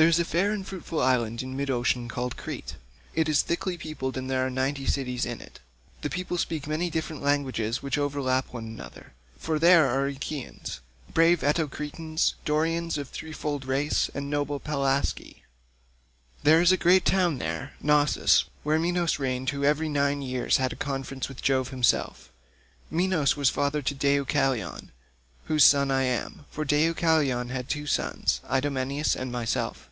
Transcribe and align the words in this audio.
There 0.00 0.08
is 0.08 0.18
a 0.18 0.24
fair 0.24 0.50
and 0.50 0.66
fruitful 0.66 1.02
island 1.02 1.42
in 1.42 1.54
mid 1.54 1.68
ocean 1.68 2.08
called 2.08 2.38
Crete; 2.38 2.76
it 3.14 3.28
is 3.28 3.42
thickly 3.42 3.76
peopled 3.76 4.16
and 4.16 4.30
there 4.30 4.46
are 4.46 4.48
ninety 4.48 4.86
cities 4.86 5.26
in 5.26 5.42
it: 5.42 5.60
the 6.00 6.08
people 6.08 6.38
speak 6.38 6.66
many 6.66 6.88
different 6.88 7.20
languages 7.22 7.82
which 7.82 7.98
overlap 7.98 8.50
one 8.50 8.64
another, 8.64 9.12
for 9.36 9.58
there 9.58 9.84
are 9.90 10.06
Achaeans, 10.06 10.80
brave 11.12 11.40
Eteocretans, 11.42 12.32
Dorians 12.46 12.96
of 12.96 13.10
three 13.10 13.34
fold 13.34 13.66
race, 13.66 14.08
and 14.14 14.30
noble 14.30 14.58
Pelasgi. 14.58 15.42
There 16.44 16.62
is 16.62 16.72
a 16.72 16.78
great 16.78 17.04
town 17.04 17.36
there, 17.36 17.74
Cnossus, 17.82 18.44
where 18.62 18.78
Minos 18.78 19.18
reigned 19.18 19.50
who 19.50 19.64
every 19.64 19.90
nine 19.90 20.22
years 20.22 20.56
had 20.56 20.72
a 20.72 20.76
conference 20.76 21.28
with 21.28 21.42
Jove 21.42 21.68
himself.152 21.68 22.30
Minos 22.96 23.36
was 23.36 23.50
father 23.50 23.82
to 23.82 23.94
Deucalion, 23.94 24.92
whose 25.44 25.62
son 25.64 25.90
I 25.90 26.04
am, 26.04 26.46
for 26.50 26.64
Deucalion 26.64 27.50
had 27.50 27.68
two 27.68 27.86
sons 27.86 28.40
Idomeneus 28.50 29.14
and 29.14 29.30
myself. 29.30 29.88